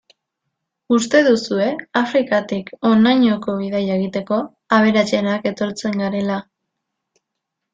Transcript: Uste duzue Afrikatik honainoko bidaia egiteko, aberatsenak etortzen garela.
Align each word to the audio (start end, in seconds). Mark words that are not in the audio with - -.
Uste 0.95 1.19
duzue 1.27 1.67
Afrikatik 2.01 2.71
honainoko 2.91 3.55
bidaia 3.59 3.99
egiteko, 3.99 4.41
aberatsenak 4.79 5.49
etortzen 5.53 6.03
garela. 6.05 6.41